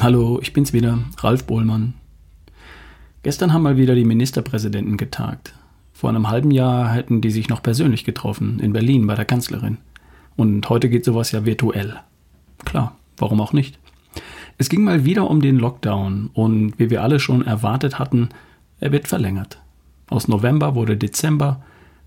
[0.00, 1.94] Hallo, ich bin's wieder, Ralf Bohlmann.
[3.24, 5.54] Gestern haben mal wieder die Ministerpräsidenten getagt.
[5.92, 9.78] Vor einem halben Jahr hätten die sich noch persönlich getroffen, in Berlin bei der Kanzlerin.
[10.36, 11.96] Und heute geht sowas ja virtuell.
[12.64, 13.80] Klar, warum auch nicht?
[14.56, 18.28] Es ging mal wieder um den Lockdown und wie wir alle schon erwartet hatten,
[18.78, 19.60] er wird verlängert.
[20.06, 21.60] Aus November wurde Dezember,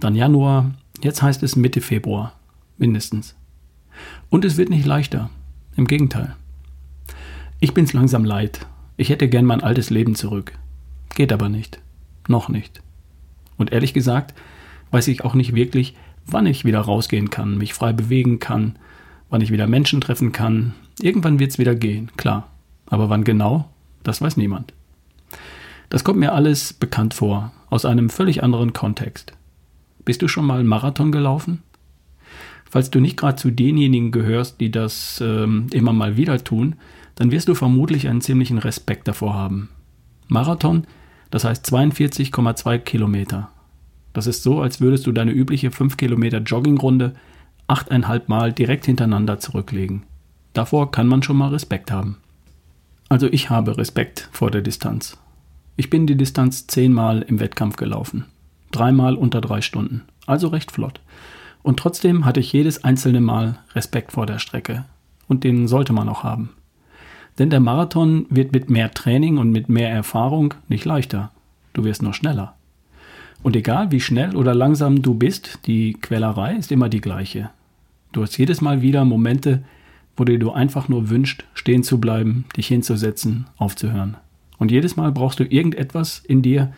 [0.00, 0.72] dann Januar,
[1.02, 2.32] jetzt heißt es Mitte Februar,
[2.78, 3.36] mindestens.
[4.28, 5.30] Und es wird nicht leichter,
[5.76, 6.34] im Gegenteil.
[7.58, 8.66] Ich bin's langsam leid.
[8.98, 10.52] Ich hätte gern mein altes Leben zurück.
[11.14, 11.80] Geht aber nicht.
[12.28, 12.82] Noch nicht.
[13.56, 14.34] Und ehrlich gesagt,
[14.90, 15.94] weiß ich auch nicht wirklich,
[16.26, 18.78] wann ich wieder rausgehen kann, mich frei bewegen kann,
[19.30, 20.74] wann ich wieder Menschen treffen kann.
[21.00, 22.50] Irgendwann wird's wieder gehen, klar.
[22.86, 23.70] Aber wann genau,
[24.02, 24.74] das weiß niemand.
[25.88, 29.32] Das kommt mir alles bekannt vor, aus einem völlig anderen Kontext.
[30.04, 31.62] Bist du schon mal einen Marathon gelaufen?
[32.68, 36.76] Falls du nicht gerade zu denjenigen gehörst, die das ähm, immer mal wieder tun,
[37.16, 39.68] dann wirst du vermutlich einen ziemlichen Respekt davor haben.
[40.28, 40.86] Marathon,
[41.30, 43.50] das heißt 42,2 Kilometer.
[44.12, 47.14] Das ist so, als würdest du deine übliche 5 Kilometer Joggingrunde
[47.68, 50.04] 8,5 Mal direkt hintereinander zurücklegen.
[50.52, 52.18] Davor kann man schon mal Respekt haben.
[53.08, 55.18] Also ich habe Respekt vor der Distanz.
[55.76, 58.24] Ich bin die Distanz zehnmal im Wettkampf gelaufen.
[58.72, 60.02] Dreimal unter drei Stunden.
[60.26, 61.00] Also recht flott.
[61.62, 64.84] Und trotzdem hatte ich jedes einzelne Mal Respekt vor der Strecke.
[65.28, 66.50] Und den sollte man auch haben.
[67.38, 71.30] Denn der Marathon wird mit mehr Training und mit mehr Erfahrung nicht leichter.
[71.72, 72.54] Du wirst nur schneller.
[73.42, 77.50] Und egal wie schnell oder langsam du bist, die Quälerei ist immer die gleiche.
[78.12, 79.62] Du hast jedes Mal wieder Momente,
[80.16, 84.16] wo dir du einfach nur wünscht, stehen zu bleiben, dich hinzusetzen, aufzuhören.
[84.58, 86.72] Und jedes Mal brauchst du irgendetwas in dir,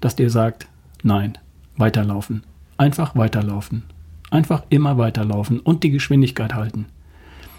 [0.00, 0.66] das dir sagt,
[1.02, 1.36] nein,
[1.76, 2.42] weiterlaufen.
[2.78, 3.82] Einfach weiterlaufen.
[4.30, 6.86] Einfach immer weiterlaufen und die Geschwindigkeit halten.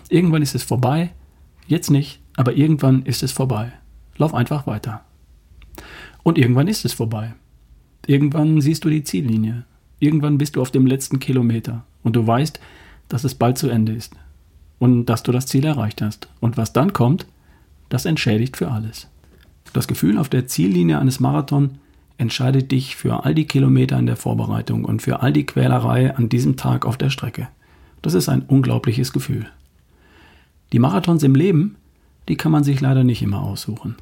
[0.10, 1.12] Irgendwann ist es vorbei,
[1.68, 3.74] jetzt nicht, aber irgendwann ist es vorbei.
[4.16, 5.02] Lauf einfach weiter.
[6.24, 7.34] Und irgendwann ist es vorbei.
[8.08, 9.66] Irgendwann siehst du die Ziellinie.
[10.00, 12.62] Irgendwann bist du auf dem letzten Kilometer und du weißt,
[13.10, 14.16] dass es bald zu Ende ist
[14.80, 16.30] und dass du das Ziel erreicht hast.
[16.40, 17.28] Und was dann kommt,
[17.90, 19.10] das entschädigt für alles.
[19.74, 21.72] Das Gefühl auf der Ziellinie eines Marathon
[22.18, 26.30] entscheidet dich für all die Kilometer in der Vorbereitung und für all die Quälerei an
[26.30, 27.50] diesem Tag auf der Strecke.
[28.02, 29.46] Das ist ein unglaubliches Gefühl.
[30.72, 31.76] Die Marathons im Leben
[32.30, 33.96] die kann man sich leider nicht immer aussuchen.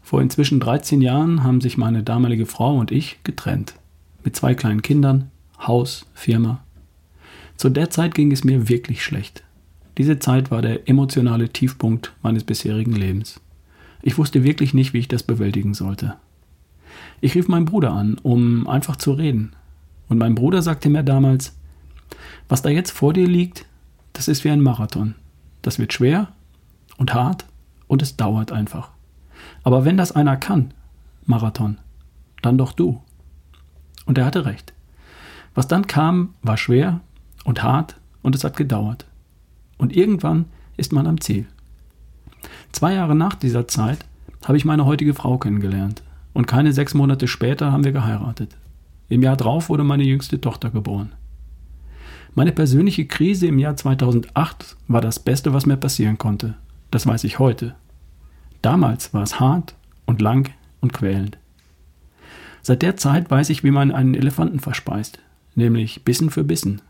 [0.00, 3.74] Vor inzwischen 13 Jahren haben sich meine damalige Frau und ich getrennt.
[4.24, 6.64] Mit zwei kleinen Kindern, Haus, Firma.
[7.56, 9.42] Zu der Zeit ging es mir wirklich schlecht.
[9.98, 13.40] Diese Zeit war der emotionale Tiefpunkt meines bisherigen Lebens.
[14.02, 16.14] Ich wusste wirklich nicht, wie ich das bewältigen sollte.
[17.20, 19.52] Ich rief meinen Bruder an, um einfach zu reden.
[20.08, 21.54] Und mein Bruder sagte mir damals,
[22.48, 23.66] was da jetzt vor dir liegt,
[24.12, 25.14] das ist wie ein Marathon.
[25.62, 26.32] Das wird schwer,
[27.00, 27.46] und hart
[27.88, 28.90] und es dauert einfach.
[29.64, 30.72] Aber wenn das einer kann,
[31.24, 31.78] Marathon,
[32.42, 33.00] dann doch du.
[34.04, 34.74] Und er hatte recht.
[35.54, 37.00] Was dann kam, war schwer
[37.44, 39.06] und hart und es hat gedauert.
[39.78, 40.44] Und irgendwann
[40.76, 41.46] ist man am Ziel.
[42.70, 44.04] Zwei Jahre nach dieser Zeit
[44.44, 46.02] habe ich meine heutige Frau kennengelernt
[46.34, 48.56] und keine sechs Monate später haben wir geheiratet.
[49.08, 51.12] Im Jahr drauf wurde meine jüngste Tochter geboren.
[52.34, 56.54] Meine persönliche Krise im Jahr 2008 war das Beste, was mir passieren konnte.
[56.90, 57.74] Das weiß ich heute.
[58.62, 59.74] Damals war es hart
[60.06, 61.38] und lang und quälend.
[62.62, 65.18] Seit der Zeit weiß ich, wie man einen Elefanten verspeist,
[65.54, 66.82] nämlich Bissen für Bissen.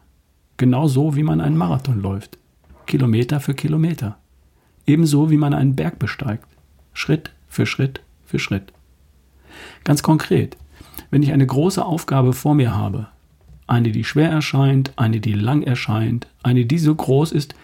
[0.56, 2.39] Genau so, wie man einen Marathon läuft.
[2.87, 4.19] Kilometer für Kilometer.
[4.87, 6.47] Ebenso, wie man einen Berg besteigt.
[6.93, 8.72] Schritt für Schritt für Schritt.
[9.84, 10.56] Ganz konkret,
[11.10, 13.09] wenn ich eine große Aufgabe vor mir habe,
[13.66, 17.55] eine, die schwer erscheint, eine, die lang erscheint, eine, die so groß ist,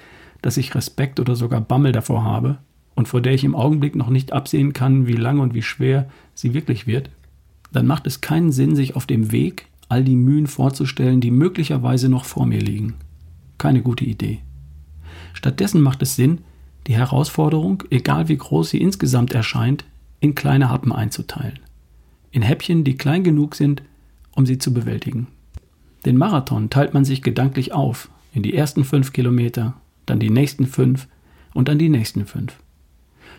[0.43, 2.59] dass ich Respekt oder sogar Bammel davor habe
[2.95, 6.09] und vor der ich im Augenblick noch nicht absehen kann, wie lang und wie schwer
[6.35, 7.11] sie wirklich wird,
[7.73, 12.09] dann macht es keinen Sinn, sich auf dem Weg all die Mühen vorzustellen, die möglicherweise
[12.09, 12.95] noch vor mir liegen.
[13.59, 14.41] Keine gute Idee.
[15.33, 16.39] Stattdessen macht es Sinn,
[16.87, 19.85] die Herausforderung, egal wie groß sie insgesamt erscheint,
[20.21, 21.59] in kleine Happen einzuteilen.
[22.31, 23.83] In Häppchen, die klein genug sind,
[24.35, 25.29] um sie zu bewältigen.
[26.05, 29.75] Den Marathon teilt man sich gedanklich auf in die ersten fünf Kilometer,
[30.07, 31.09] dann die nächsten fünf
[31.55, 32.57] und dann die nächsten fünf.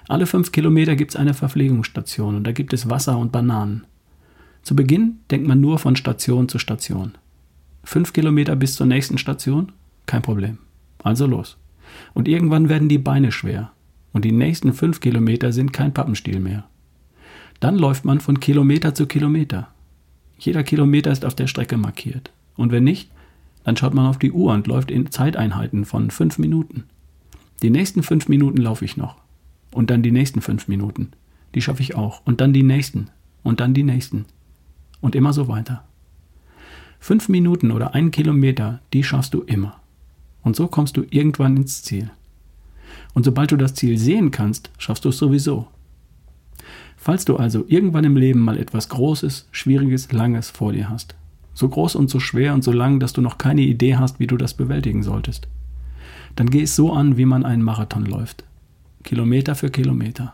[0.07, 3.85] Alle fünf Kilometer gibt es eine Verpflegungsstation und da gibt es Wasser und Bananen.
[4.63, 7.13] Zu Beginn denkt man nur von Station zu Station.
[7.83, 9.71] Fünf Kilometer bis zur nächsten Station?
[10.05, 10.57] Kein Problem.
[11.03, 11.57] Also los.
[12.13, 13.71] Und irgendwann werden die Beine schwer
[14.13, 16.65] und die nächsten fünf Kilometer sind kein Pappenstiel mehr.
[17.59, 19.69] Dann läuft man von Kilometer zu Kilometer.
[20.37, 22.31] Jeder Kilometer ist auf der Strecke markiert.
[22.55, 23.09] Und wenn nicht,
[23.67, 26.85] dann schaut man auf die Uhr und läuft in Zeiteinheiten von fünf Minuten.
[27.61, 29.17] Die nächsten fünf Minuten laufe ich noch.
[29.73, 31.11] Und dann die nächsten fünf Minuten.
[31.53, 32.21] Die schaffe ich auch.
[32.23, 33.09] Und dann die nächsten.
[33.43, 34.23] Und dann die nächsten.
[35.01, 35.83] Und immer so weiter.
[37.01, 39.77] Fünf Minuten oder einen Kilometer, die schaffst du immer.
[40.43, 42.09] Und so kommst du irgendwann ins Ziel.
[43.13, 45.67] Und sobald du das Ziel sehen kannst, schaffst du es sowieso.
[46.95, 51.15] Falls du also irgendwann im Leben mal etwas Großes, Schwieriges, Langes vor dir hast,
[51.57, 54.27] so groß und so schwer und so lang, dass du noch keine Idee hast, wie
[54.27, 55.47] du das bewältigen solltest,
[56.35, 58.43] dann geh es so an, wie man einen Marathon läuft.
[59.03, 60.33] Kilometer für Kilometer.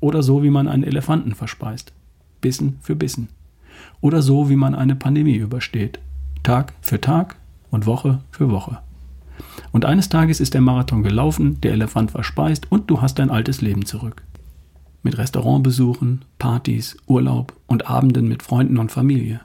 [0.00, 1.94] Oder so, wie man einen Elefanten verspeist.
[2.42, 3.28] Bissen für Bissen.
[4.02, 6.00] Oder so, wie man eine Pandemie übersteht.
[6.42, 7.36] Tag für Tag
[7.70, 8.78] und Woche für Woche.
[9.72, 13.62] Und eines Tages ist der Marathon gelaufen, der Elefant verspeist und du hast dein altes
[13.62, 14.22] Leben zurück.
[15.02, 19.40] Mit Restaurantbesuchen, Partys, Urlaub und Abenden mit Freunden und Familie.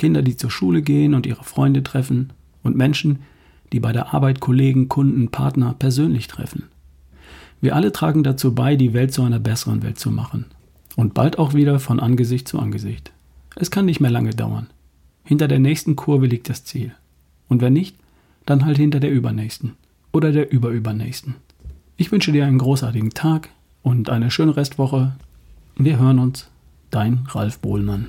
[0.00, 2.32] Kinder, die zur Schule gehen und ihre Freunde treffen
[2.62, 3.18] und Menschen,
[3.70, 6.64] die bei der Arbeit Kollegen, Kunden, Partner persönlich treffen.
[7.60, 10.46] Wir alle tragen dazu bei, die Welt zu einer besseren Welt zu machen.
[10.96, 13.12] Und bald auch wieder von Angesicht zu Angesicht.
[13.56, 14.68] Es kann nicht mehr lange dauern.
[15.22, 16.92] Hinter der nächsten Kurve liegt das Ziel.
[17.48, 17.94] Und wenn nicht,
[18.46, 19.74] dann halt hinter der übernächsten
[20.12, 21.34] oder der überübernächsten.
[21.98, 23.50] Ich wünsche dir einen großartigen Tag
[23.82, 25.12] und eine schöne Restwoche.
[25.76, 26.48] Wir hören uns.
[26.90, 28.06] Dein Ralf Bohlmann.